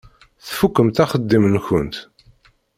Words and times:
Tfukkemt 0.45 1.03
axeddim-nkent? 1.03 1.95